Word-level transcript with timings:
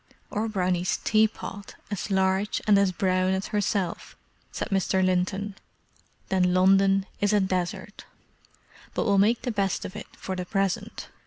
"Or 0.31 0.49
Brownie's 0.49 0.97
tea 1.03 1.27
pot, 1.27 1.75
as 1.91 2.09
large 2.09 2.59
and 2.65 2.79
as 2.79 2.91
brown 2.91 3.33
as 3.35 3.49
herself," 3.49 4.17
said 4.51 4.69
Mr. 4.69 5.05
Linton—"then 5.05 6.55
London 6.55 7.05
is 7.19 7.33
a 7.33 7.39
desert. 7.39 8.05
But 8.95 9.05
we'll 9.05 9.19
make 9.19 9.43
the 9.43 9.51
best 9.51 9.85
of 9.85 9.95
it 9.95 10.07
for 10.17 10.35
the 10.35 10.43
present. 10.45 11.09